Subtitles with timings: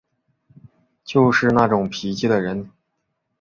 [1.05, 2.71] 就是那种脾气的人